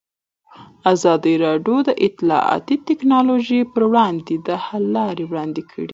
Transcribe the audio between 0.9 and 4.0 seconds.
ازادي راډیو د اطلاعاتی تکنالوژي پر